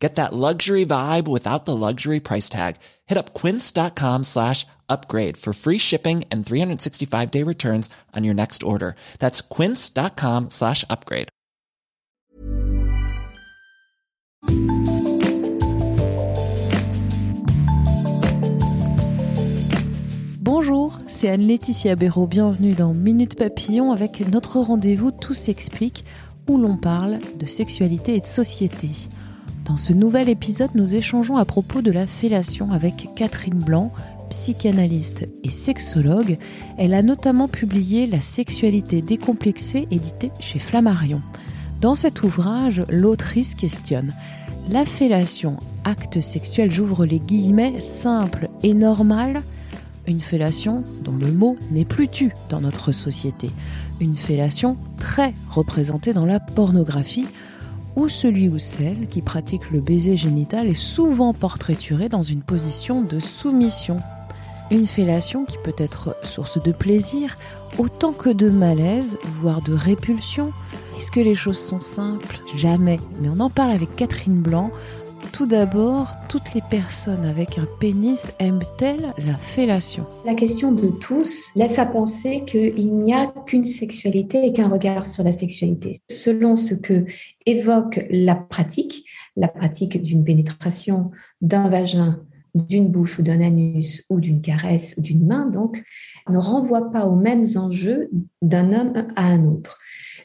Get 0.00 0.14
that 0.14 0.32
luxury 0.32 0.86
vibe 0.86 1.28
without 1.28 1.66
the 1.66 1.76
luxury 1.76 2.20
price 2.20 2.48
tag. 2.48 2.76
Hit 3.06 3.18
up 3.18 3.34
quince.com 3.34 4.24
slash 4.24 4.66
upgrade 4.88 5.36
for 5.36 5.52
free 5.52 5.76
shipping 5.78 6.24
and 6.32 6.44
365 6.44 7.30
day 7.30 7.42
returns 7.44 7.90
on 8.16 8.24
your 8.24 8.34
next 8.34 8.62
order. 8.62 8.94
That's 9.18 9.42
quince.com 9.42 10.48
slash 10.48 10.84
upgrade. 10.88 11.28
Bonjour, 20.40 20.98
c'est 21.08 21.28
Anne-Laetitia 21.28 21.94
Béraud. 21.96 22.26
Bienvenue 22.26 22.72
dans 22.72 22.94
Minute 22.94 23.36
Papillon 23.36 23.92
avec 23.92 24.26
notre 24.30 24.60
rendez-vous 24.60 25.10
Tout 25.10 25.34
s'explique 25.34 26.04
où 26.48 26.56
l'on 26.56 26.76
parle 26.78 27.18
de 27.38 27.44
sexualité 27.46 28.16
et 28.16 28.20
de 28.20 28.26
société. 28.26 28.88
Dans 29.64 29.76
ce 29.76 29.92
nouvel 29.92 30.28
épisode, 30.28 30.70
nous 30.74 30.94
échangeons 30.94 31.36
à 31.36 31.44
propos 31.44 31.82
de 31.82 31.90
la 31.90 32.06
fellation 32.06 32.72
avec 32.72 33.08
Catherine 33.14 33.58
Blanc, 33.58 33.92
psychanalyste 34.30 35.28
et 35.44 35.50
sexologue. 35.50 36.38
Elle 36.78 36.94
a 36.94 37.02
notamment 37.02 37.48
publié 37.48 38.06
La 38.06 38.20
sexualité 38.20 39.02
décomplexée, 39.02 39.86
édité 39.90 40.30
chez 40.40 40.58
Flammarion. 40.58 41.20
Dans 41.80 41.94
cet 41.94 42.22
ouvrage, 42.22 42.84
l'autrice 42.88 43.54
questionne 43.54 44.12
la 44.70 44.84
fellation, 44.84 45.56
acte 45.84 46.20
sexuel, 46.20 46.70
j'ouvre 46.70 47.04
les 47.04 47.18
guillemets, 47.18 47.80
simple 47.80 48.48
et 48.62 48.74
normal, 48.74 49.42
une 50.06 50.20
fellation 50.20 50.84
dont 51.04 51.16
le 51.16 51.32
mot 51.32 51.56
n'est 51.72 51.84
plus 51.84 52.08
tu 52.08 52.32
dans 52.50 52.60
notre 52.60 52.92
société, 52.92 53.50
une 54.00 54.16
fellation 54.16 54.76
très 54.96 55.34
représentée 55.50 56.12
dans 56.12 56.26
la 56.26 56.38
pornographie, 56.38 57.26
où 57.96 58.08
celui 58.08 58.48
ou 58.48 58.58
celle 58.58 59.06
qui 59.06 59.22
pratique 59.22 59.70
le 59.70 59.80
baiser 59.80 60.16
génital 60.16 60.66
est 60.66 60.74
souvent 60.74 61.32
portraituré 61.32 62.08
dans 62.08 62.22
une 62.22 62.42
position 62.42 63.02
de 63.02 63.20
soumission. 63.20 63.96
Une 64.70 64.86
fellation 64.86 65.44
qui 65.44 65.58
peut 65.64 65.74
être 65.78 66.16
source 66.22 66.62
de 66.62 66.72
plaisir 66.72 67.36
autant 67.78 68.12
que 68.12 68.30
de 68.30 68.48
malaise, 68.48 69.18
voire 69.40 69.62
de 69.62 69.72
répulsion. 69.72 70.52
Est-ce 70.96 71.10
que 71.10 71.20
les 71.20 71.34
choses 71.34 71.58
sont 71.58 71.80
simples? 71.80 72.40
Jamais. 72.54 72.98
Mais 73.20 73.28
on 73.28 73.40
en 73.40 73.50
parle 73.50 73.70
avec 73.70 73.96
Catherine 73.96 74.40
Blanc, 74.40 74.70
tout 75.32 75.46
d'abord, 75.46 76.10
toutes 76.28 76.54
les 76.54 76.60
personnes 76.60 77.24
avec 77.24 77.58
un 77.58 77.66
pénis 77.78 78.32
aiment-elles 78.38 79.12
la 79.18 79.34
fellation? 79.34 80.06
La 80.24 80.34
question 80.34 80.72
de 80.72 80.88
tous 80.88 81.50
laisse 81.56 81.78
à 81.78 81.86
penser 81.86 82.44
qu'il 82.46 82.96
n'y 82.96 83.14
a 83.14 83.32
qu'une 83.46 83.64
sexualité 83.64 84.46
et 84.46 84.52
qu'un 84.52 84.68
regard 84.68 85.06
sur 85.06 85.24
la 85.24 85.32
sexualité. 85.32 85.92
Selon 86.10 86.56
ce 86.56 86.74
que 86.74 87.04
évoque 87.46 88.06
la 88.10 88.34
pratique, 88.34 89.04
la 89.36 89.48
pratique 89.48 90.02
d'une 90.02 90.24
pénétration 90.24 91.10
d'un 91.40 91.68
vagin 91.68 92.20
d'une 92.54 92.88
bouche 92.88 93.18
ou 93.18 93.22
d'un 93.22 93.40
anus 93.40 94.04
ou 94.10 94.18
d'une 94.20 94.40
caresse 94.40 94.94
ou 94.98 95.02
d'une 95.02 95.24
main, 95.24 95.46
donc, 95.46 95.82
ne 96.28 96.38
renvoie 96.38 96.90
pas 96.90 97.06
aux 97.06 97.16
mêmes 97.16 97.44
enjeux 97.54 98.10
d'un 98.42 98.72
homme 98.72 98.92
à 99.16 99.26
un 99.26 99.44
autre. 99.46 99.78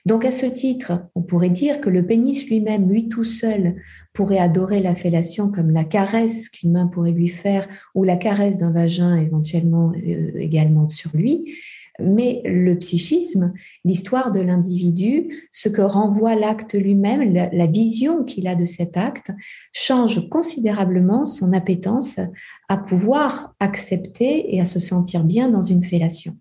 Donc 0.06 0.24
à 0.24 0.32
ce 0.32 0.46
titre, 0.46 1.08
on 1.16 1.24
pourrait 1.24 1.50
dire 1.50 1.82
que 1.82 1.90
le 1.90 2.06
pénis 2.06 2.46
lui-même, 2.48 2.90
lui 2.90 3.10
tout 3.10 3.24
seul, 3.24 3.76
pourrait 4.14 4.38
adorer 4.38 4.80
la 4.80 4.94
fellation 4.94 5.50
comme 5.50 5.72
la 5.72 5.84
caresse 5.84 6.50
qu'une 6.50 6.74
main 6.74 6.86
pourrait 6.86 7.12
lui 7.12 7.28
faire 7.28 7.68
ou 7.96 8.04
la 8.04 8.16
caresse 8.16 8.60
d'un 8.60 8.72
vagin 8.72 9.16
éventuellement 9.16 9.92
euh, 9.96 10.32
également 10.38 10.88
sur 10.88 11.10
lui. 11.16 11.56
Mais 12.00 12.42
le 12.44 12.78
psychisme, 12.78 13.54
l'histoire 13.86 14.32
de 14.32 14.42
l'individu, 14.42 15.34
ce 15.52 15.70
que 15.70 15.82
renvoie 15.82 16.36
l'acte 16.36 16.76
lui-même, 16.76 17.34
la, 17.34 17.50
la, 17.52 17.68
vision 17.68 18.26
qu'il 18.26 18.48
a 18.48 18.56
de 18.56 18.66
cet 18.66 18.98
acte, 18.98 19.32
change 19.72 20.30
considérablement 20.30 21.24
son 21.24 21.54
appétence 21.54 22.20
à 22.68 22.78
pouvoir 22.78 23.56
accepter 23.62 24.54
et 24.54 24.60
à 24.60 24.66
se 24.66 24.78
sentir 24.78 25.24
bien 25.24 25.50
dans 25.50 25.64
une 25.64 25.86
fellation. 25.86 26.36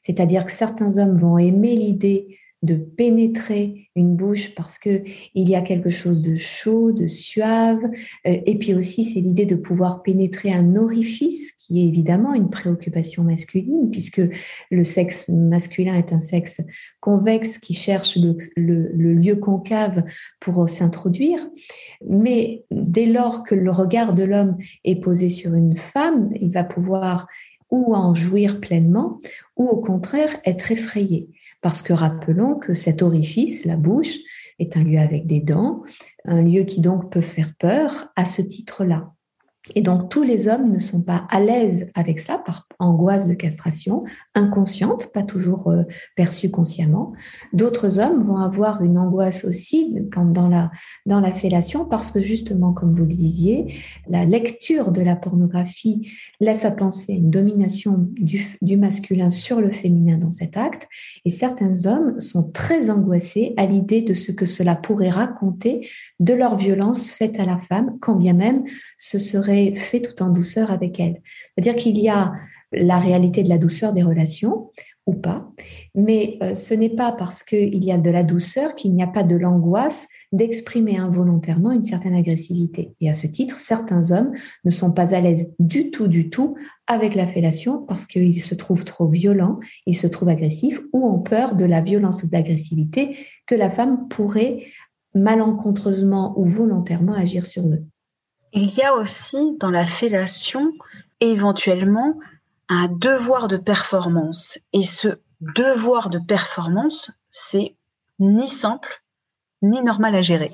C'est-à-dire 0.00 0.44
que 0.44 0.52
certains 0.52 0.98
hommes 0.98 1.20
vont 1.20 1.38
aimer 1.38 1.76
l'idée 1.76 2.38
de 2.62 2.74
pénétrer 2.74 3.90
une 3.96 4.16
bouche 4.16 4.54
parce 4.54 4.78
que 4.78 5.02
il 5.34 5.48
y 5.48 5.54
a 5.54 5.60
quelque 5.60 5.90
chose 5.90 6.20
de 6.20 6.34
chaud, 6.34 6.92
de 6.92 7.06
suave. 7.06 7.84
Euh, 8.26 8.38
et 8.46 8.58
puis 8.58 8.74
aussi, 8.74 9.04
c'est 9.04 9.20
l'idée 9.20 9.46
de 9.46 9.56
pouvoir 9.56 10.02
pénétrer 10.02 10.52
un 10.52 10.76
orifice 10.76 11.52
qui 11.52 11.82
est 11.82 11.88
évidemment 11.88 12.34
une 12.34 12.50
préoccupation 12.50 13.24
masculine 13.24 13.90
puisque 13.90 14.22
le 14.70 14.84
sexe 14.84 15.28
masculin 15.28 15.94
est 15.94 16.12
un 16.12 16.20
sexe 16.20 16.60
convexe 17.00 17.58
qui 17.58 17.74
cherche 17.74 18.16
le, 18.16 18.36
le 18.56 19.12
lieu 19.14 19.36
concave 19.36 20.04
pour 20.40 20.68
s'introduire. 20.68 21.46
Mais 22.08 22.64
dès 22.70 23.06
lors 23.06 23.42
que 23.42 23.54
le 23.54 23.70
regard 23.70 24.14
de 24.14 24.24
l'homme 24.24 24.56
est 24.84 24.96
posé 24.96 25.28
sur 25.28 25.54
une 25.54 25.76
femme, 25.76 26.30
il 26.40 26.50
va 26.50 26.64
pouvoir 26.64 27.26
ou 27.70 27.94
en 27.94 28.14
jouir 28.14 28.60
pleinement, 28.60 29.18
ou 29.56 29.66
au 29.66 29.80
contraire 29.80 30.36
être 30.44 30.70
effrayé. 30.70 31.28
Parce 31.66 31.82
que 31.82 31.92
rappelons 31.92 32.54
que 32.54 32.74
cet 32.74 33.02
orifice, 33.02 33.64
la 33.64 33.76
bouche, 33.76 34.18
est 34.60 34.76
un 34.76 34.84
lieu 34.84 35.00
avec 35.00 35.26
des 35.26 35.40
dents, 35.40 35.82
un 36.24 36.40
lieu 36.40 36.62
qui 36.62 36.80
donc 36.80 37.10
peut 37.10 37.20
faire 37.20 37.56
peur 37.58 38.12
à 38.14 38.24
ce 38.24 38.40
titre-là. 38.40 39.15
Et 39.74 39.82
donc 39.82 40.08
tous 40.08 40.22
les 40.22 40.48
hommes 40.48 40.70
ne 40.70 40.78
sont 40.78 41.02
pas 41.02 41.26
à 41.30 41.40
l'aise 41.40 41.90
avec 41.94 42.18
ça 42.18 42.38
par 42.38 42.68
angoisse 42.78 43.26
de 43.26 43.34
castration, 43.34 44.04
inconsciente, 44.34 45.12
pas 45.12 45.22
toujours 45.22 45.70
euh, 45.70 45.82
perçue 46.14 46.50
consciemment. 46.50 47.12
D'autres 47.52 47.98
hommes 47.98 48.22
vont 48.22 48.36
avoir 48.36 48.82
une 48.82 48.98
angoisse 48.98 49.44
aussi 49.44 49.96
quand 50.12 50.26
dans 50.26 50.48
la 50.48 50.70
dans 51.06 51.20
la 51.20 51.32
fellation 51.32 51.84
parce 51.84 52.12
que 52.12 52.20
justement 52.20 52.72
comme 52.72 52.92
vous 52.92 53.04
le 53.04 53.14
disiez, 53.14 53.74
la 54.06 54.24
lecture 54.24 54.92
de 54.92 55.00
la 55.00 55.16
pornographie 55.16 56.10
laisse 56.40 56.64
à 56.64 56.70
penser 56.70 57.14
une 57.14 57.30
domination 57.30 58.08
du 58.16 58.76
masculin 58.76 59.30
sur 59.30 59.60
le 59.60 59.72
féminin 59.72 60.18
dans 60.18 60.30
cet 60.30 60.56
acte 60.56 60.88
et 61.24 61.30
certains 61.30 61.86
hommes 61.86 62.20
sont 62.20 62.44
très 62.44 62.90
angoissés 62.90 63.54
à 63.56 63.66
l'idée 63.66 64.02
de 64.02 64.14
ce 64.14 64.32
que 64.32 64.46
cela 64.46 64.74
pourrait 64.74 65.10
raconter 65.10 65.88
de 66.20 66.34
leur 66.34 66.56
violence 66.56 67.10
faite 67.10 67.40
à 67.40 67.44
la 67.44 67.58
femme 67.58 67.96
quand 68.00 68.16
bien 68.16 68.34
même 68.34 68.64
ce 68.98 69.18
serait 69.18 69.55
fait 69.74 70.00
tout 70.00 70.22
en 70.22 70.30
douceur 70.30 70.70
avec 70.70 71.00
elle. 71.00 71.20
C'est-à-dire 71.54 71.76
qu'il 71.76 71.98
y 71.98 72.08
a 72.08 72.32
la 72.72 72.98
réalité 72.98 73.42
de 73.42 73.48
la 73.48 73.58
douceur 73.58 73.92
des 73.92 74.02
relations 74.02 74.70
ou 75.06 75.14
pas, 75.14 75.48
mais 75.94 76.36
euh, 76.42 76.56
ce 76.56 76.74
n'est 76.74 76.90
pas 76.90 77.12
parce 77.12 77.44
qu'il 77.44 77.84
y 77.84 77.92
a 77.92 77.96
de 77.96 78.10
la 78.10 78.24
douceur 78.24 78.74
qu'il 78.74 78.92
n'y 78.92 79.04
a 79.04 79.06
pas 79.06 79.22
de 79.22 79.36
l'angoisse 79.36 80.08
d'exprimer 80.32 80.98
involontairement 80.98 81.70
une 81.70 81.84
certaine 81.84 82.14
agressivité. 82.14 82.92
Et 83.00 83.08
à 83.08 83.14
ce 83.14 83.28
titre, 83.28 83.60
certains 83.60 84.10
hommes 84.10 84.32
ne 84.64 84.70
sont 84.72 84.90
pas 84.90 85.14
à 85.14 85.20
l'aise 85.20 85.48
du 85.60 85.92
tout, 85.92 86.08
du 86.08 86.28
tout 86.28 86.56
avec 86.88 87.14
la 87.14 87.28
fellation 87.28 87.84
parce 87.86 88.04
qu'ils 88.04 88.42
se 88.42 88.56
trouvent 88.56 88.84
trop 88.84 89.06
violents, 89.06 89.60
ils 89.86 89.96
se 89.96 90.08
trouvent 90.08 90.28
agressifs 90.28 90.80
ou 90.92 91.06
ont 91.06 91.20
peur 91.20 91.54
de 91.54 91.64
la 91.64 91.80
violence 91.80 92.24
ou 92.24 92.26
de 92.26 92.32
l'agressivité 92.32 93.16
que 93.46 93.54
la 93.54 93.70
femme 93.70 94.08
pourrait 94.08 94.64
malencontreusement 95.14 96.34
ou 96.36 96.46
volontairement 96.46 97.14
agir 97.14 97.46
sur 97.46 97.64
eux 97.68 97.84
il 98.52 98.74
y 98.74 98.82
a 98.82 98.94
aussi 98.94 99.56
dans 99.58 99.70
la 99.70 99.86
fellation 99.86 100.72
éventuellement 101.20 102.18
un 102.68 102.88
devoir 102.88 103.48
de 103.48 103.56
performance. 103.56 104.58
Et 104.72 104.82
ce 104.82 105.20
devoir 105.40 106.10
de 106.10 106.18
performance, 106.18 107.10
c'est 107.30 107.76
ni 108.18 108.48
simple 108.48 109.02
ni 109.62 109.82
normal 109.82 110.14
à 110.14 110.22
gérer. 110.22 110.52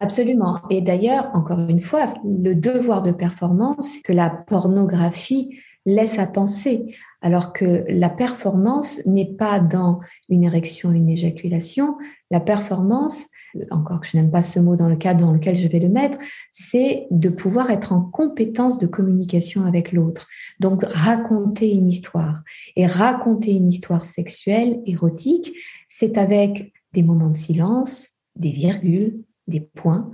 Absolument. 0.00 0.60
Et 0.70 0.80
d'ailleurs, 0.80 1.30
encore 1.34 1.60
une 1.60 1.80
fois, 1.80 2.06
le 2.24 2.54
devoir 2.54 3.02
de 3.02 3.12
performance 3.12 4.00
que 4.02 4.12
la 4.12 4.30
pornographie 4.30 5.56
laisse 5.84 6.18
à 6.18 6.26
penser, 6.26 6.94
alors 7.20 7.52
que 7.52 7.84
la 7.88 8.08
performance 8.08 9.00
n'est 9.06 9.32
pas 9.34 9.60
dans 9.60 10.00
une 10.28 10.44
érection, 10.44 10.92
une 10.92 11.10
éjaculation. 11.10 11.96
La 12.30 12.40
performance, 12.40 13.28
encore 13.70 14.00
que 14.00 14.06
je 14.06 14.16
n'aime 14.16 14.30
pas 14.30 14.42
ce 14.42 14.60
mot 14.60 14.76
dans 14.76 14.88
le 14.88 14.96
cadre 14.96 15.26
dans 15.26 15.32
lequel 15.32 15.56
je 15.56 15.68
vais 15.68 15.80
le 15.80 15.88
mettre, 15.88 16.18
c'est 16.52 17.06
de 17.10 17.28
pouvoir 17.28 17.70
être 17.70 17.92
en 17.92 18.00
compétence 18.00 18.78
de 18.78 18.86
communication 18.86 19.64
avec 19.64 19.92
l'autre. 19.92 20.28
Donc 20.60 20.82
raconter 20.84 21.72
une 21.72 21.88
histoire. 21.88 22.42
Et 22.76 22.86
raconter 22.86 23.52
une 23.52 23.68
histoire 23.68 24.04
sexuelle, 24.04 24.80
érotique, 24.86 25.52
c'est 25.88 26.16
avec 26.18 26.72
des 26.92 27.02
moments 27.02 27.30
de 27.30 27.36
silence, 27.36 28.10
des 28.36 28.50
virgules, 28.50 29.20
des 29.48 29.60
points, 29.60 30.10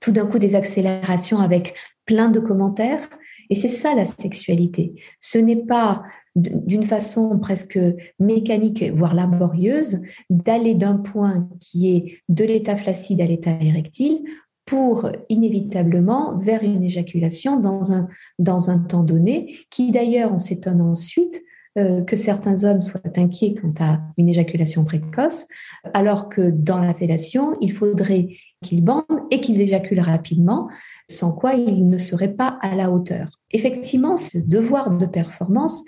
tout 0.00 0.12
d'un 0.12 0.26
coup 0.26 0.38
des 0.38 0.54
accélérations 0.54 1.40
avec 1.40 1.74
plein 2.06 2.28
de 2.28 2.40
commentaires, 2.40 3.08
et 3.50 3.54
c'est 3.54 3.68
ça 3.68 3.94
la 3.94 4.04
sexualité. 4.04 4.94
Ce 5.20 5.36
n'est 5.36 5.64
pas 5.64 6.04
d'une 6.36 6.84
façon 6.84 7.38
presque 7.40 7.78
mécanique, 8.20 8.84
voire 8.94 9.14
laborieuse, 9.14 10.00
d'aller 10.30 10.74
d'un 10.74 10.96
point 10.96 11.48
qui 11.60 11.94
est 11.94 12.22
de 12.28 12.44
l'état 12.44 12.76
flaccide 12.76 13.20
à 13.20 13.26
l'état 13.26 13.56
érectile 13.60 14.22
pour 14.64 15.10
inévitablement 15.28 16.38
vers 16.38 16.62
une 16.62 16.84
éjaculation 16.84 17.58
dans 17.58 17.92
un, 17.92 18.78
temps 18.78 19.02
donné, 19.02 19.52
qui 19.68 19.90
d'ailleurs, 19.90 20.32
on 20.32 20.38
s'étonne 20.38 20.80
ensuite, 20.80 21.42
euh, 21.78 22.02
que 22.02 22.14
certains 22.14 22.64
hommes 22.64 22.80
soient 22.80 23.00
inquiets 23.16 23.54
quant 23.54 23.74
à 23.80 24.00
une 24.16 24.28
éjaculation 24.28 24.84
précoce, 24.84 25.46
alors 25.92 26.28
que 26.28 26.50
dans 26.50 26.78
la 26.78 26.94
fellation, 26.94 27.56
il 27.60 27.72
faudrait 27.72 28.28
qu'ils 28.62 28.84
bandent 28.84 29.04
et 29.30 29.40
qu'ils 29.40 29.60
éjaculent 29.60 30.00
rapidement, 30.00 30.68
sans 31.08 31.32
quoi 31.32 31.54
ils 31.54 31.88
ne 31.88 31.98
seraient 31.98 32.34
pas 32.34 32.58
à 32.60 32.74
la 32.76 32.90
hauteur. 32.90 33.28
Effectivement, 33.50 34.16
ce 34.16 34.38
devoir 34.38 34.90
de 34.90 35.06
performance, 35.06 35.84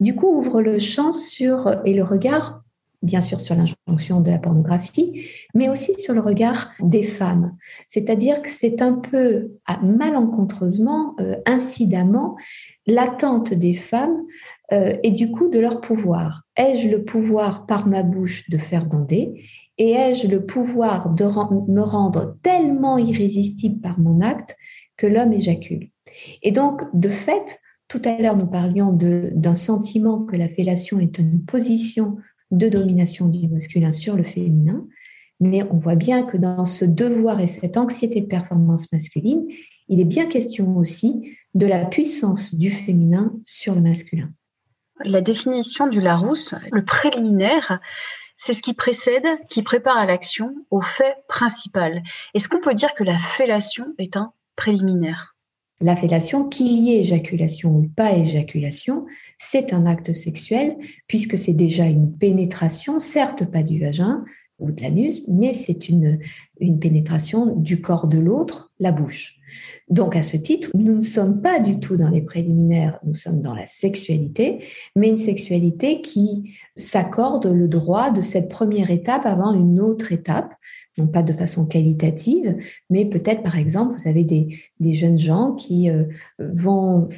du 0.00 0.14
coup, 0.14 0.28
ouvre 0.38 0.60
le 0.62 0.78
champ 0.78 1.12
sur 1.12 1.80
et 1.84 1.94
le 1.94 2.02
regard 2.02 2.62
bien 3.02 3.20
sûr 3.20 3.40
sur 3.40 3.54
l'injonction 3.54 4.20
de 4.20 4.30
la 4.30 4.38
pornographie, 4.38 5.30
mais 5.54 5.68
aussi 5.68 5.94
sur 5.94 6.14
le 6.14 6.20
regard 6.20 6.72
des 6.80 7.02
femmes. 7.02 7.56
C'est-à-dire 7.88 8.42
que 8.42 8.48
c'est 8.48 8.82
un 8.82 8.94
peu 8.94 9.52
malencontreusement, 9.82 11.14
euh, 11.20 11.36
incidemment, 11.46 12.36
l'attente 12.86 13.54
des 13.54 13.74
femmes 13.74 14.16
euh, 14.72 14.94
et 15.02 15.10
du 15.12 15.30
coup 15.30 15.48
de 15.48 15.58
leur 15.58 15.80
pouvoir. 15.80 16.42
Ai-je 16.56 16.88
le 16.88 17.04
pouvoir 17.04 17.66
par 17.66 17.86
ma 17.86 18.02
bouche 18.02 18.50
de 18.50 18.58
faire 18.58 18.86
bander 18.86 19.42
et 19.78 19.90
ai-je 19.90 20.26
le 20.26 20.44
pouvoir 20.44 21.10
de 21.10 21.24
me 21.70 21.82
rendre 21.82 22.36
tellement 22.42 22.98
irrésistible 22.98 23.80
par 23.80 23.98
mon 23.98 24.20
acte 24.20 24.56
que 24.96 25.06
l'homme 25.06 25.32
éjacule? 25.32 25.90
Et 26.42 26.50
donc, 26.50 26.82
de 26.94 27.08
fait, 27.08 27.58
tout 27.88 28.02
à 28.04 28.20
l'heure, 28.20 28.36
nous 28.36 28.46
parlions 28.46 28.92
d'un 28.92 29.54
sentiment 29.54 30.24
que 30.24 30.36
la 30.36 30.48
fellation 30.48 30.98
est 30.98 31.18
une 31.18 31.44
position 31.44 32.16
de 32.50 32.68
domination 32.68 33.28
du 33.28 33.48
masculin 33.48 33.92
sur 33.92 34.16
le 34.16 34.24
féminin, 34.24 34.86
mais 35.40 35.62
on 35.70 35.76
voit 35.76 35.96
bien 35.96 36.22
que 36.22 36.36
dans 36.36 36.64
ce 36.64 36.84
devoir 36.84 37.40
et 37.40 37.46
cette 37.46 37.76
anxiété 37.76 38.20
de 38.20 38.26
performance 38.26 38.90
masculine, 38.92 39.46
il 39.88 40.00
est 40.00 40.04
bien 40.04 40.26
question 40.26 40.76
aussi 40.76 41.36
de 41.54 41.66
la 41.66 41.84
puissance 41.84 42.54
du 42.54 42.70
féminin 42.70 43.30
sur 43.44 43.74
le 43.74 43.80
masculin. 43.80 44.30
La 45.04 45.20
définition 45.20 45.86
du 45.88 46.00
Larousse, 46.00 46.54
le 46.72 46.84
préliminaire, 46.84 47.80
c'est 48.36 48.54
ce 48.54 48.62
qui 48.62 48.74
précède, 48.74 49.26
qui 49.48 49.62
prépare 49.62 49.96
à 49.96 50.06
l'action, 50.06 50.54
au 50.70 50.80
fait 50.80 51.16
principal. 51.28 52.02
Est-ce 52.34 52.48
qu'on 52.48 52.60
peut 52.60 52.74
dire 52.74 52.94
que 52.94 53.04
la 53.04 53.18
fellation 53.18 53.94
est 53.98 54.16
un 54.16 54.32
préliminaire? 54.56 55.36
La 55.80 55.94
fellation, 55.94 56.48
qu'il 56.48 56.68
y 56.68 56.94
ait 56.94 57.00
éjaculation 57.00 57.70
ou 57.70 57.90
pas 57.94 58.12
éjaculation, 58.12 59.04
c'est 59.36 59.74
un 59.74 59.84
acte 59.84 60.12
sexuel 60.12 60.78
puisque 61.06 61.36
c'est 61.36 61.52
déjà 61.52 61.84
une 61.84 62.16
pénétration, 62.16 62.98
certes 62.98 63.44
pas 63.44 63.62
du 63.62 63.80
vagin 63.80 64.24
ou 64.58 64.70
de 64.70 64.82
l'anus, 64.82 65.22
mais 65.28 65.52
c'est 65.52 65.88
une, 65.88 66.18
une 66.60 66.78
pénétration 66.78 67.54
du 67.56 67.80
corps 67.80 68.08
de 68.08 68.18
l'autre, 68.18 68.72
la 68.80 68.92
bouche. 68.92 69.38
Donc 69.88 70.16
à 70.16 70.22
ce 70.22 70.36
titre, 70.36 70.70
nous 70.74 70.94
ne 70.94 71.00
sommes 71.00 71.40
pas 71.40 71.60
du 71.60 71.78
tout 71.78 71.96
dans 71.96 72.10
les 72.10 72.22
préliminaires, 72.22 72.98
nous 73.04 73.14
sommes 73.14 73.42
dans 73.42 73.54
la 73.54 73.66
sexualité, 73.66 74.64
mais 74.96 75.08
une 75.08 75.18
sexualité 75.18 76.00
qui 76.00 76.56
s'accorde 76.74 77.46
le 77.46 77.68
droit 77.68 78.10
de 78.10 78.20
cette 78.20 78.48
première 78.48 78.90
étape 78.90 79.26
avant 79.26 79.52
une 79.52 79.80
autre 79.80 80.12
étape 80.12 80.52
non 80.98 81.08
pas 81.08 81.22
de 81.22 81.32
façon 81.32 81.66
qualitative, 81.66 82.56
mais 82.88 83.04
peut-être 83.04 83.42
par 83.42 83.56
exemple, 83.56 83.96
vous 83.98 84.08
avez 84.08 84.24
des, 84.24 84.94
jeunes 84.94 85.18
gens 85.18 85.52
qui 85.52 85.90
euh, 85.90 86.04
vont 86.38 87.08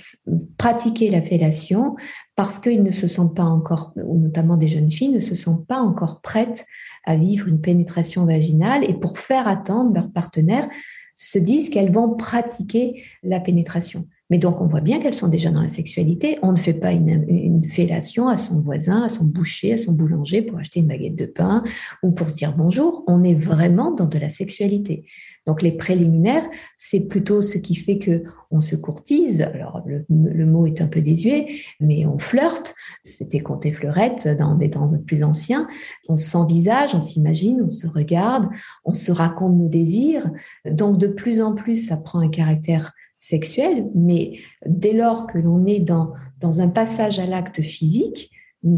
pratiquer 0.57 1.11
la 1.11 1.23
fellation 1.23 1.95
parce 2.35 2.59
qu'ils 2.59 2.83
ne 2.83 2.91
se 2.91 3.07
sentent 3.07 3.37
pas 3.37 3.45
encore, 3.45 3.93
ou 3.97 4.19
notamment 4.19 4.57
des 4.57 4.67
jeunes 4.67 4.91
filles, 4.91 5.11
ne 5.11 5.21
se 5.21 5.35
sentent 5.35 5.67
pas 5.67 5.79
encore 5.79 6.21
prêtes 6.21 6.67
à 7.09 7.17
vivre 7.17 7.49
une 7.49 7.61
pénétration 7.61 8.27
vaginale 8.27 8.85
et 8.89 8.93
pour 8.93 9.19
faire 9.19 9.49
attendre 9.49 9.95
leur 9.95 10.13
partenaire, 10.13 10.69
se 11.15 11.39
disent 11.39 11.71
qu'elles 11.71 11.91
vont 11.91 12.15
pratiquer 12.15 13.03
la 13.23 13.41
pénétration. 13.41 14.07
Mais 14.31 14.39
donc, 14.39 14.61
on 14.61 14.67
voit 14.67 14.83
bien 14.83 14.99
qu'elles 14.99 15.15
sont 15.15 15.29
déjà 15.29 15.51
dans 15.51 15.63
la 15.63 15.69
sexualité. 15.69 16.39
On 16.43 16.53
ne 16.53 16.59
fait 16.59 16.75
pas 16.75 16.93
une, 16.93 17.67
fellation 17.67 18.29
à 18.29 18.37
son 18.37 18.61
voisin, 18.61 19.03
à 19.03 19.09
son 19.09 19.25
boucher, 19.25 19.75
à 19.75 19.77
son 19.77 19.93
boulanger 19.93 20.43
pour 20.43 20.59
acheter 20.59 20.81
une 20.81 20.87
baguette 20.87 21.17
de 21.17 21.27
pain 21.27 21.63
ou 22.03 22.13
pour 22.13 22.31
se 22.31 22.37
dire 22.37 22.55
bonjour. 22.57 23.05
On 23.07 23.25
est 23.25 23.35
vraiment 23.35 23.91
dans 23.91 24.07
de 24.07 24.19
la 24.19 24.29
sexualité. 24.29 25.05
Donc, 25.47 25.63
les 25.63 25.73
préliminaires, 25.73 26.49
c'est 26.77 27.09
plutôt 27.09 27.41
ce 27.41 27.59
qui 27.59 27.75
fait 27.75 27.99
que 27.99 28.23
on 28.51 28.61
se 28.61 28.77
courtise. 28.77 29.43
Alors, 29.43 29.83
le, 29.87 30.47
mot 30.47 30.67
est 30.67 30.81
un 30.81 30.89
peu 30.89 31.03
désuet, 31.03 31.47
mais 31.81 32.07
on 32.07 32.19
flirte. 32.19 32.75
C'était 33.03 33.41
compter 33.41 33.73
fleurette 33.73 34.29
dans 34.39 34.55
des 34.55 34.71
temps 34.71 34.89
plus 35.07 35.23
anciens. 35.23 35.69
On 36.09 36.17
s'envisage, 36.17 36.95
on 36.95 37.01
s'imagine, 37.01 37.63
on 37.63 37.69
se 37.69 37.87
regarde, 37.87 38.49
on 38.85 38.95
se 38.95 39.13
raconte 39.13 39.57
nos 39.57 39.69
désirs. 39.69 40.31
Donc, 40.71 40.99
de 40.99 41.07
plus 41.07 41.41
en 41.41 41.55
plus, 41.55 41.77
ça 41.77 41.97
prend 41.97 42.21
un 42.21 42.31
caractère 42.31 42.93
sexuelle, 43.29 43.87
mais 43.95 44.39
dès 44.67 44.93
lors 44.93 45.27
que 45.27 45.39
l'on 45.39 45.67
est 45.67 45.81
dans, 45.81 46.13
dans 46.41 46.61
un 46.61 46.69
passage 46.69 47.19
à 47.19 47.27
l'acte 47.27 47.63
physique, 47.63 48.31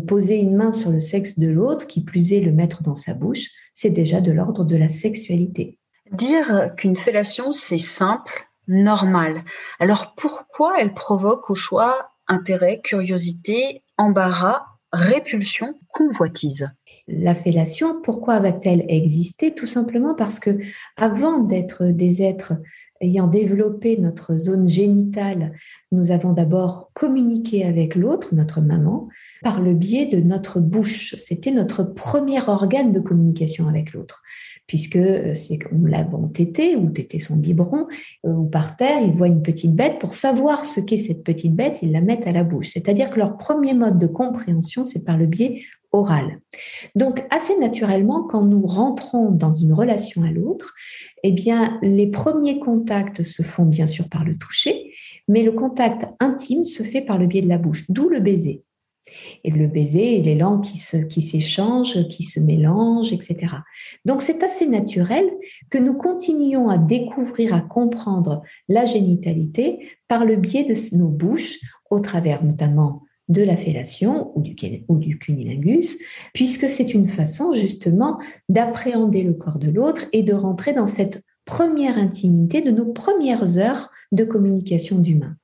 poser 0.06 0.41
une 0.41 0.56
main 0.56 0.73
sur 0.73 0.91
le 0.91 1.00
sexe 1.00 1.38
de 1.38 1.49
l'autre, 1.49 1.87
qui 1.87 2.02
plus 2.02 2.32
est 2.32 2.41
le 2.41 2.52
mettre 2.52 2.82
dans 2.82 2.94
sa 2.94 3.14
bouche, 3.14 3.49
c'est 3.75 3.91
déjà 3.91 4.20
de 4.20 4.32
l'ordre 4.32 4.64
de 4.64 4.76
la 4.76 4.88
sexualité. 4.88 5.79
Dire 6.12 6.73
qu'une 6.76 6.97
fellation, 6.97 7.52
c'est 7.52 7.79
simple, 7.79 8.49
normal. 8.67 9.44
Alors 9.79 10.14
pourquoi 10.17 10.81
elle 10.81 10.93
provoque 10.93 11.50
au 11.50 11.55
choix 11.55 12.11
intérêt, 12.26 12.81
curiosité, 12.82 13.82
embarras, 13.97 14.62
répulsion, 14.93 15.75
convoitise 15.88 16.69
la 17.12 17.35
fellation, 17.35 18.00
pourquoi 18.02 18.38
va-t-elle 18.38 18.85
exister? 18.88 19.55
Tout 19.55 19.67
simplement 19.67 20.14
parce 20.14 20.41
que 20.41 20.58
avant 20.97 21.41
d'être 21.41 21.87
des 21.87 22.23
êtres 22.23 22.55
ayant 23.00 23.26
développé 23.26 23.97
notre 23.99 24.37
zone 24.37 24.69
génitale, 24.69 25.52
nous 25.91 26.11
avons 26.11 26.32
d'abord 26.32 26.91
communiqué 26.94 27.64
avec 27.64 27.94
l'autre, 27.94 28.35
notre 28.35 28.61
maman, 28.61 29.08
par 29.43 29.61
le 29.61 29.75
biais 29.75 30.06
de 30.06 30.20
notre 30.20 30.61
bouche. 30.61 31.14
C'était 31.17 31.50
notre 31.50 31.82
premier 31.82 32.41
organe 32.47 32.93
de 32.93 33.00
communication 33.00 33.67
avec 33.69 33.93
l'autre, 33.93 34.23
puisque 34.67 34.97
euh, 34.97 35.32
c'est 35.35 35.58
comme 35.58 35.87
l'avons 35.87 36.29
tété 36.29 36.76
ou 36.76 36.91
tété 36.91 37.19
son 37.19 37.37
biberon, 37.37 37.87
euh, 38.26 38.32
ou 38.32 38.44
par 38.44 38.76
terre, 38.76 39.00
ils 39.02 39.14
voient 39.14 39.29
une 39.29 39.43
petite 39.43 39.75
bête. 39.75 39.99
Pour 39.99 40.12
savoir 40.12 40.64
ce 40.64 40.81
qu'est 40.81 40.99
cette 40.99 41.25
petite 41.25 41.55
bête, 41.55 41.81
ils 41.82 41.93
la 41.93 42.02
mettent 42.02 42.26
à 42.26 42.32
la 42.32 42.44
bouche. 42.44 42.69
C'est-à-dire 42.69 43.11
que 43.11 43.19
leur 43.19 43.38
premier 43.38 43.75
mode 43.75 43.99
de 43.99 44.06
compréhension, 44.06 44.85
c'est 44.85 45.05
par 45.05 45.17
le 45.17 45.26
biais 45.26 45.62
Donc, 46.94 47.26
assez 47.31 47.58
naturellement, 47.58 48.22
quand 48.22 48.44
nous 48.44 48.66
rentrons 48.66 49.31
dans 49.31 49.50
une 49.50 49.73
relation 49.73 50.23
à 50.23 50.30
l'autre, 50.30 50.75
eh 51.25 51.32
bien, 51.32 51.78
les 51.82 52.06
premiers 52.06 52.61
contacts 52.61 53.23
se 53.23 53.42
font 53.42 53.64
bien 53.64 53.87
sûr 53.87 54.09
par 54.09 54.25
le 54.25 54.37
toucher, 54.38 54.92
mais 55.26 55.42
le 55.42 55.52
contact 55.52 56.06
intime 56.20 56.64
se 56.64 56.82
fait 56.82 57.02
par 57.02 57.18
le 57.18 57.26
biais 57.26 57.42
de 57.42 57.49
la 57.49 57.59
bouche, 57.59 57.90
d'où 57.90 58.09
le 58.09 58.20
baiser. 58.20 58.62
Et 59.42 59.50
le 59.50 59.66
baiser 59.66 60.18
et 60.18 60.23
les 60.23 60.37
langues 60.37 60.62
qui, 60.62 60.78
qui 61.09 61.23
s'échangent, 61.23 62.06
qui 62.09 62.23
se 62.23 62.38
mélangent, 62.38 63.12
etc. 63.12 63.54
Donc 64.04 64.23
c'est 64.23 64.44
assez 64.44 64.66
naturel 64.66 65.28
que 65.68 65.78
nous 65.78 65.94
continuions 65.94 66.68
à 66.68 66.78
découvrir, 66.78 67.52
à 67.52 67.61
comprendre 67.61 68.42
la 68.68 68.85
génitalité 68.85 69.85
par 70.06 70.25
le 70.25 70.37
biais 70.37 70.62
de 70.62 70.97
nos 70.97 71.09
bouches, 71.09 71.59
au 71.90 71.99
travers 71.99 72.44
notamment 72.44 73.02
de 73.30 73.42
la 73.42 73.56
fellation 73.56 74.32
ou 74.34 74.42
du, 74.42 75.18
cunilingus, 75.18 75.99
puisque 76.34 76.68
c'est 76.68 76.92
une 76.92 77.06
façon 77.06 77.52
justement 77.52 78.18
d'appréhender 78.49 79.22
le 79.22 79.32
corps 79.32 79.58
de 79.58 79.70
l'autre 79.70 80.06
et 80.12 80.22
de 80.22 80.34
rentrer 80.34 80.72
dans 80.72 80.87
cette 80.87 81.22
première 81.44 81.96
intimité 81.96 82.60
de 82.60 82.70
nos 82.70 82.92
premières 82.92 83.56
heures 83.56 83.90
de 84.12 84.25
communication 84.25 84.99
d'humain. 84.99 85.37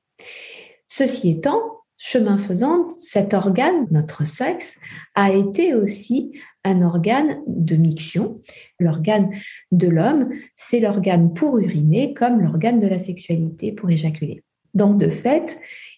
Ceci 0.87 1.31
étant, 1.31 1.61
chemin 1.97 2.37
faisant, 2.37 2.89
cet 2.89 3.33
organe, 3.33 3.87
notre 3.89 4.27
sexe, 4.27 4.75
a 5.15 5.31
été 5.31 5.73
aussi 5.73 6.33
un 6.65 6.81
organe 6.81 7.41
de 7.47 7.75
miction. 7.77 8.41
L'organe 8.79 9.31
de 9.71 9.87
l'homme, 9.87 10.29
c'est 10.53 10.81
l'organe 10.81 11.33
pour 11.33 11.57
uriner 11.57 12.13
comme 12.13 12.41
l'organe 12.41 12.79
de 12.79 12.87
la 12.87 12.99
sexualité 12.99 13.71
pour 13.71 13.89
éjaculer. 13.89 14.43
Donc, 14.73 14.99
de 14.99 15.09
fait, 15.09 15.57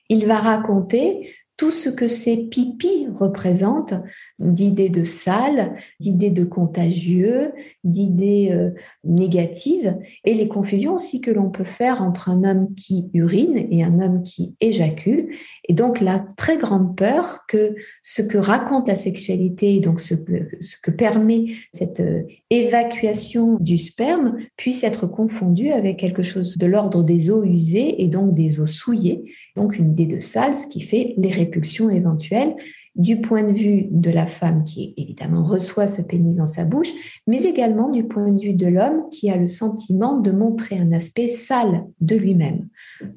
il 0.10 0.26
va 0.26 0.38
raconter 0.38 1.30
tout 1.60 1.72
ce 1.72 1.90
que 1.90 2.08
ces 2.08 2.38
pipis 2.38 3.10
représentent 3.14 3.96
d'idées 4.40 4.88
de 4.88 5.04
sales, 5.04 5.76
d'idées 6.00 6.30
de 6.30 6.46
contagieux, 6.46 7.52
d'idées 7.84 8.52
euh, 8.54 8.70
négatives, 9.04 9.98
et 10.24 10.36
les 10.36 10.48
confusions 10.48 10.96
aussi 10.96 11.20
que 11.20 11.32
l'on 11.32 11.50
peut 11.50 11.66
faire 11.66 12.02
entre 12.02 12.30
un 12.30 12.46
homme 12.46 12.74
qui 12.76 13.10
urine 13.14 13.68
et 13.72 13.84
un 13.84 14.00
homme 14.00 14.24
qui 14.24 14.56
éjacule. 14.62 15.34
Et 15.68 15.74
donc 15.74 16.00
la 16.00 16.26
très 16.38 16.56
grande 16.56 16.96
peur 16.96 17.42
que 17.50 17.76
ce 18.04 18.22
que 18.22 18.38
raconte 18.38 18.88
la 18.88 18.96
sexualité, 18.96 19.82
donc 19.82 20.00
ce 20.00 20.14
que, 20.14 20.48
ce 20.62 20.78
que 20.82 20.92
permet 20.92 21.48
cette 21.74 22.00
euh, 22.00 22.24
évacuation 22.50 23.58
du 23.60 23.78
sperme, 23.78 24.38
puisse 24.56 24.86
être 24.86 25.08
confondu 25.08 25.72
avec 25.72 25.98
quelque 25.98 26.24
chose 26.24 26.58
de 26.58 26.66
l'ordre 26.66 27.04
des 27.04 27.30
eaux 27.30 27.44
usées 27.44 28.02
et 28.02 28.08
donc 28.08 28.34
des 28.34 28.62
eaux 28.62 28.66
souillées, 28.66 29.26
donc 29.58 29.78
une 29.78 29.90
idée 29.90 30.08
de 30.08 30.20
sale, 30.20 30.56
ce 30.56 30.66
qui 30.66 30.80
fait 30.80 31.16
les 31.18 31.34
répulsion 31.50 31.90
éventuelle 31.90 32.56
du 33.00 33.22
point 33.22 33.44
de 33.44 33.54
vue 33.54 33.88
de 33.90 34.12
la 34.12 34.28
femme 34.28 34.66
qui 34.66 34.94
évidemment 34.98 35.44
reçoit 35.44 35.88
ce 35.88 36.02
pénis 36.02 36.36
dans 36.36 36.46
sa 36.46 36.66
bouche, 36.66 36.92
mais 37.28 37.44
également 37.44 37.90
du 37.90 38.04
point 38.04 38.30
de 38.32 38.42
vue 38.42 38.54
de 38.54 38.68
l'homme 38.68 39.10
qui 39.10 39.32
a 39.32 39.38
le 39.38 39.48
sentiment 39.48 40.20
de 40.20 40.32
montrer 40.32 40.78
un 40.78 40.92
aspect 40.92 41.30
sale 41.30 41.86
de 42.02 42.18
lui-même. 42.18 42.68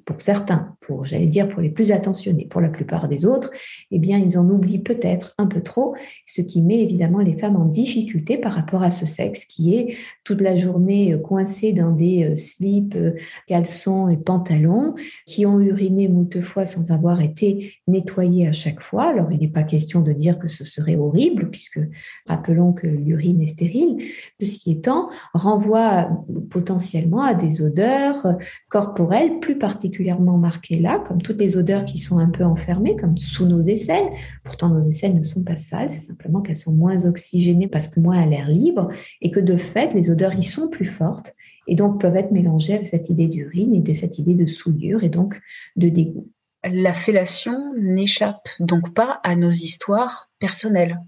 Pour 0.05 0.21
certains, 0.21 0.77
pour 0.81 1.05
j'allais 1.05 1.27
dire 1.27 1.49
pour 1.49 1.61
les 1.61 1.69
plus 1.69 1.91
attentionnés, 1.91 2.47
pour 2.47 2.61
la 2.61 2.69
plupart 2.69 3.09
des 3.09 3.27
autres, 3.27 3.51
eh 3.91 3.99
bien 3.99 4.19
ils 4.19 4.39
en 4.39 4.49
oublient 4.49 4.79
peut-être 4.79 5.35
un 5.37 5.47
peu 5.47 5.61
trop, 5.61 5.97
ce 6.27 6.43
qui 6.43 6.62
met 6.62 6.81
évidemment 6.81 7.19
les 7.19 7.37
femmes 7.37 7.57
en 7.57 7.67
difficulté 7.67 8.39
par 8.39 8.53
rapport 8.53 8.85
à 8.85 8.91
ce 8.91 9.05
sexe 9.05 9.45
qui 9.47 9.75
est 9.75 9.97
toute 10.23 10.43
la 10.43 10.55
journée 10.55 11.19
coincé 11.25 11.73
dans 11.73 11.91
des 11.91 12.25
euh, 12.25 12.37
slips, 12.37 12.95
euh, 12.95 13.15
caleçons 13.49 14.09
et 14.09 14.17
pantalons, 14.17 14.95
qui 15.27 15.45
ont 15.45 15.59
uriné 15.59 16.07
moult 16.07 16.41
fois 16.41 16.65
sans 16.65 16.93
avoir 16.93 17.21
été 17.21 17.75
nettoyés 17.89 18.47
à 18.47 18.53
chaque 18.53 18.81
fois. 18.81 19.05
Alors 19.05 19.33
il 19.33 19.41
n'est 19.41 19.49
pas 19.49 19.65
question 19.73 20.02
de 20.02 20.12
dire 20.12 20.38
que 20.38 20.49
ce 20.49 20.64
serait 20.64 20.97
horrible, 20.97 21.49
puisque 21.50 21.81
rappelons 22.26 22.75
que 22.75 22.87
l'urine 22.87 23.41
est 23.41 23.47
stérile. 23.47 23.97
Ceci 24.38 24.73
étant, 24.73 25.09
renvoie 25.33 26.11
potentiellement 26.50 27.23
à 27.23 27.33
des 27.33 27.62
odeurs 27.62 28.37
corporelles 28.69 29.41
plus 29.41 29.59
particulièrement 29.59 30.37
marquées 30.37 30.79
là, 30.79 31.02
comme 31.09 31.23
toutes 31.23 31.41
les 31.41 31.57
odeurs 31.57 31.87
qui 31.87 31.97
sont 31.97 32.19
un 32.19 32.29
peu 32.29 32.45
enfermées, 32.45 32.97
comme 32.97 33.17
sous 33.17 33.47
nos 33.47 33.62
aisselles. 33.62 34.11
Pourtant, 34.45 34.69
nos 34.69 34.83
aisselles 34.83 35.17
ne 35.17 35.23
sont 35.23 35.43
pas 35.43 35.57
sales, 35.57 35.91
simplement 35.91 36.43
qu'elles 36.43 36.57
sont 36.57 36.75
moins 36.75 37.07
oxygénées 37.07 37.69
parce 37.69 37.88
que 37.88 37.99
moins 37.99 38.21
à 38.21 38.26
l'air 38.26 38.49
libre, 38.50 38.88
et 39.23 39.31
que 39.31 39.41
de 39.41 39.57
fait, 39.57 39.95
les 39.95 40.11
odeurs 40.11 40.38
y 40.38 40.45
sont 40.45 40.69
plus 40.69 40.87
fortes 40.87 41.35
et 41.67 41.76
donc 41.76 41.99
peuvent 41.99 42.17
être 42.17 42.33
mélangées 42.33 42.75
avec 42.75 42.88
cette 42.88 43.09
idée 43.09 43.29
d'urine 43.29 43.75
et 43.75 43.81
de 43.81 43.93
cette 43.95 44.19
idée 44.19 44.35
de 44.35 44.47
souillure 44.47 45.02
et 45.02 45.09
donc 45.09 45.41
de 45.76 45.88
dégoût 45.88 46.29
la 46.64 46.95
fellation 46.95 47.75
n'échappe 47.78 48.49
donc 48.61 48.95
pas 48.95 49.21
à 49.25 49.37
nos 49.37 49.50
histoires 49.50 50.31
personnelles. 50.38 50.99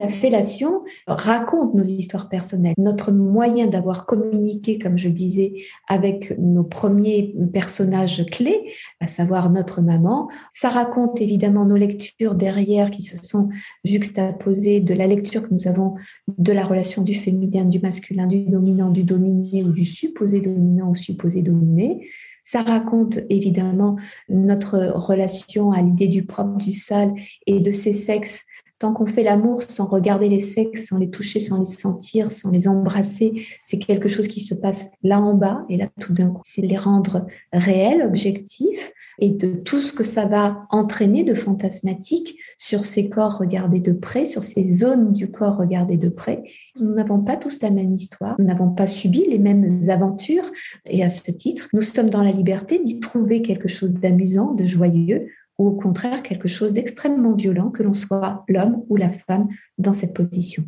La 0.00 0.06
fellation 0.06 0.84
raconte 1.08 1.74
nos 1.74 1.82
histoires 1.82 2.28
personnelles. 2.28 2.74
Notre 2.78 3.10
moyen 3.10 3.66
d'avoir 3.66 4.06
communiqué, 4.06 4.78
comme 4.78 4.96
je 4.96 5.08
disais, 5.08 5.54
avec 5.88 6.38
nos 6.38 6.62
premiers 6.62 7.34
personnages 7.52 8.24
clés, 8.26 8.72
à 9.00 9.08
savoir 9.08 9.50
notre 9.50 9.82
maman, 9.82 10.28
ça 10.52 10.68
raconte 10.68 11.20
évidemment 11.20 11.64
nos 11.64 11.76
lectures 11.76 12.36
derrière 12.36 12.92
qui 12.92 13.02
se 13.02 13.16
sont 13.16 13.48
juxtaposées 13.82 14.78
de 14.78 14.94
la 14.94 15.08
lecture 15.08 15.42
que 15.42 15.52
nous 15.52 15.66
avons 15.66 15.94
de 16.28 16.52
la 16.52 16.64
relation 16.64 17.02
du 17.02 17.16
féminin, 17.16 17.64
du 17.64 17.80
masculin, 17.80 18.28
du 18.28 18.44
dominant, 18.44 18.90
du 18.90 19.02
dominé 19.02 19.64
ou 19.64 19.72
du 19.72 19.84
supposé 19.84 20.40
dominant 20.40 20.90
ou 20.90 20.94
supposé 20.94 21.42
dominé. 21.42 22.06
Ça 22.50 22.62
raconte 22.62 23.18
évidemment 23.28 23.96
notre 24.30 24.78
relation 24.94 25.70
à 25.70 25.82
l'idée 25.82 26.08
du 26.08 26.24
propre, 26.24 26.56
du 26.56 26.72
sale 26.72 27.12
et 27.46 27.60
de 27.60 27.70
ces 27.70 27.92
sexes. 27.92 28.46
Tant 28.78 28.92
qu'on 28.92 29.06
fait 29.06 29.24
l'amour 29.24 29.62
sans 29.62 29.86
regarder 29.86 30.28
les 30.28 30.38
sexes, 30.40 30.86
sans 30.86 30.98
les 30.98 31.10
toucher, 31.10 31.40
sans 31.40 31.58
les 31.58 31.64
sentir, 31.64 32.30
sans 32.30 32.50
les 32.50 32.68
embrasser, 32.68 33.46
c'est 33.64 33.78
quelque 33.78 34.08
chose 34.08 34.28
qui 34.28 34.40
se 34.40 34.54
passe 34.54 34.90
là 35.02 35.20
en 35.20 35.34
bas. 35.34 35.64
Et 35.68 35.76
là, 35.76 35.88
tout 36.00 36.12
d'un 36.12 36.28
coup, 36.28 36.42
c'est 36.44 36.62
les 36.62 36.76
rendre 36.76 37.26
réels, 37.52 38.02
objectifs, 38.02 38.92
et 39.18 39.30
de 39.30 39.52
tout 39.52 39.80
ce 39.80 39.92
que 39.92 40.04
ça 40.04 40.26
va 40.26 40.66
entraîner 40.70 41.24
de 41.24 41.34
fantasmatique 41.34 42.38
sur 42.56 42.84
ces 42.84 43.08
corps 43.08 43.38
regardés 43.38 43.80
de 43.80 43.92
près, 43.92 44.24
sur 44.24 44.42
ces 44.42 44.72
zones 44.74 45.12
du 45.12 45.30
corps 45.30 45.56
regardées 45.56 45.96
de 45.96 46.08
près. 46.08 46.44
Nous 46.78 46.94
n'avons 46.94 47.20
pas 47.20 47.36
tous 47.36 47.60
la 47.62 47.70
même 47.70 47.92
histoire, 47.92 48.36
nous 48.38 48.46
n'avons 48.46 48.70
pas 48.70 48.86
subi 48.86 49.24
les 49.28 49.38
mêmes 49.38 49.80
aventures, 49.88 50.50
et 50.86 51.02
à 51.02 51.08
ce 51.08 51.30
titre, 51.32 51.68
nous 51.72 51.82
sommes 51.82 52.10
dans 52.10 52.22
la 52.22 52.32
liberté 52.32 52.78
d'y 52.78 53.00
trouver 53.00 53.42
quelque 53.42 53.68
chose 53.68 53.92
d'amusant, 53.92 54.52
de 54.52 54.66
joyeux, 54.66 55.26
ou 55.58 55.68
au 55.68 55.72
contraire 55.72 56.22
quelque 56.22 56.48
chose 56.48 56.72
d'extrêmement 56.72 57.34
violent, 57.34 57.70
que 57.70 57.82
l'on 57.82 57.92
soit 57.92 58.44
l'homme 58.48 58.82
ou 58.88 58.96
la 58.96 59.10
femme 59.10 59.48
dans 59.76 59.94
cette 59.94 60.14
position. 60.14 60.64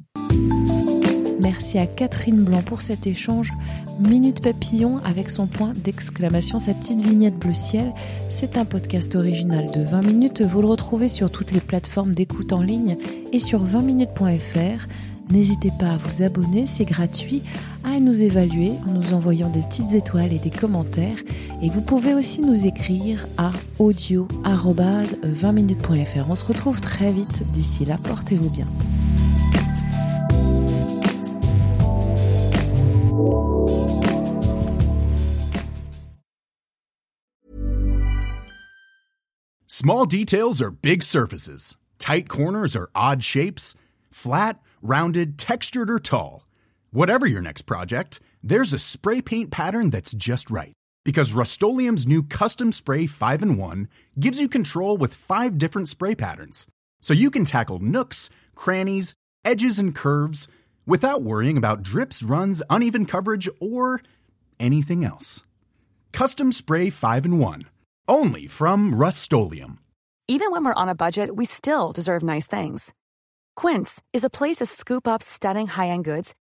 Merci 1.43 1.79
à 1.79 1.87
Catherine 1.87 2.43
Blanc 2.43 2.63
pour 2.63 2.81
cet 2.81 3.07
échange. 3.07 3.53
Minute 3.99 4.43
Papillon 4.43 4.99
avec 5.05 5.31
son 5.31 5.47
point 5.47 5.73
d'exclamation, 5.75 6.59
sa 6.59 6.75
petite 6.75 7.01
vignette 7.01 7.39
bleu 7.39 7.55
ciel. 7.55 7.93
C'est 8.31 8.57
un 8.57 8.65
podcast 8.65 9.15
original 9.15 9.67
de 9.67 9.83
20 9.83 10.03
minutes. 10.03 10.43
Vous 10.43 10.61
le 10.61 10.69
retrouvez 10.69 11.09
sur 11.09 11.31
toutes 11.31 11.53
les 11.53 11.61
plateformes 11.61 12.15
d'écoute 12.15 12.53
en 12.53 12.63
ligne 12.63 12.97
et 13.33 13.39
sur 13.39 13.65
20minutes.fr. 13.65 14.87
N'hésitez 15.31 15.71
pas 15.79 15.93
à 15.93 15.97
vous 15.97 16.23
abonner, 16.23 16.67
c'est 16.67 16.85
gratuit, 16.85 17.43
à 17.85 18.01
nous 18.01 18.23
évaluer 18.23 18.73
en 18.87 18.93
nous 18.93 19.13
envoyant 19.15 19.51
des 19.51 19.63
petites 19.63 19.95
étoiles 19.95 20.33
et 20.33 20.39
des 20.39 20.51
commentaires. 20.51 21.19
Et 21.63 21.69
vous 21.69 21.83
pouvez 21.83 22.15
aussi 22.15 22.41
nous 22.41 22.67
écrire 22.67 23.27
à 23.39 23.53
audio-20minutes.fr. 23.79 26.31
On 26.31 26.35
se 26.35 26.45
retrouve 26.45 26.81
très 26.81 27.13
vite. 27.13 27.45
D'ici 27.53 27.85
là, 27.85 27.97
portez-vous 28.03 28.51
bien. 28.51 28.67
Small 39.67 40.05
details 40.05 40.61
are 40.61 40.71
big 40.71 41.03
surfaces. 41.03 41.79
Tight 41.99 42.29
corners 42.29 42.77
are 42.77 42.91
odd 42.95 43.25
shapes. 43.25 43.75
Flat, 44.11 44.59
rounded, 44.83 45.39
textured, 45.39 45.89
or 45.89 45.99
tall. 45.99 46.43
Whatever 46.93 47.25
your 47.25 47.41
next 47.41 47.63
project, 47.67 48.21
there's 48.43 48.73
a 48.73 48.79
spray 48.79 49.23
paint 49.23 49.53
pattern 49.53 49.91
that's 49.91 50.11
just 50.11 50.51
right. 50.51 50.73
Because 51.05 51.33
Rust 51.33 51.63
new 51.63 52.25
Custom 52.25 52.73
Spray 52.73 53.07
5 53.07 53.43
in 53.43 53.57
1 53.57 53.89
gives 54.19 54.41
you 54.41 54.49
control 54.49 54.97
with 54.97 55.15
five 55.15 55.57
different 55.57 55.89
spray 55.89 56.17
patterns. 56.17 56.67
So 57.01 57.15
you 57.15 57.31
can 57.31 57.45
tackle 57.45 57.79
nooks, 57.79 58.29
crannies, 58.57 59.15
edges, 59.45 59.79
and 59.79 59.95
curves 59.95 60.49
without 60.85 61.23
worrying 61.23 61.57
about 61.57 61.85
drips, 61.85 62.25
runs, 62.25 62.61
uneven 62.69 63.07
coverage, 63.07 63.49
or 63.61 64.03
anything 64.59 65.05
else. 65.05 65.45
Custom 66.13 66.51
Spray 66.51 66.91
5 66.91 67.25
in 67.25 67.39
1. 67.39 67.63
Only 68.09 68.49
from 68.49 68.97
Rust 68.97 69.33
Even 70.27 70.51
when 70.51 70.65
we're 70.65 70.75
on 70.75 70.89
a 70.89 70.97
budget, 70.97 71.37
we 71.37 71.45
still 71.45 71.93
deserve 71.93 72.25
nice 72.25 72.49
things. 72.49 72.93
Quince 73.55 74.03
is 74.13 74.25
a 74.25 74.31
place 74.31 74.57
to 74.57 74.67
scoop 74.67 75.07
up 75.07 75.23
stunning 75.23 75.69
high 75.69 75.89
end 75.89 76.05
goods 76.05 76.35